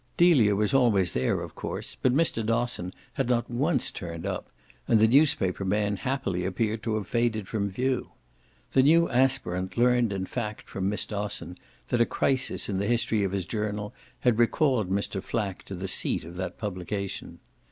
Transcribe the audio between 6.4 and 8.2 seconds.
appeared to have faded from view.